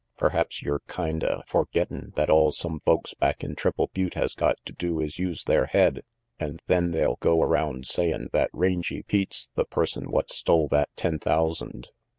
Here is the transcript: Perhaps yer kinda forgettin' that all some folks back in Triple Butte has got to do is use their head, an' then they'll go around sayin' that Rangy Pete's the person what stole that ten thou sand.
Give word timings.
Perhaps 0.17 0.63
yer 0.63 0.79
kinda 0.87 1.43
forgettin' 1.45 2.11
that 2.15 2.27
all 2.27 2.51
some 2.51 2.79
folks 2.79 3.13
back 3.13 3.43
in 3.43 3.53
Triple 3.55 3.91
Butte 3.93 4.15
has 4.15 4.33
got 4.33 4.57
to 4.65 4.73
do 4.73 4.99
is 4.99 5.19
use 5.19 5.43
their 5.43 5.67
head, 5.67 6.01
an' 6.39 6.57
then 6.65 6.89
they'll 6.89 7.17
go 7.19 7.39
around 7.43 7.85
sayin' 7.85 8.27
that 8.33 8.49
Rangy 8.51 9.03
Pete's 9.03 9.51
the 9.53 9.63
person 9.65 10.09
what 10.09 10.31
stole 10.31 10.67
that 10.69 10.89
ten 10.95 11.19
thou 11.21 11.51
sand. 11.51 11.89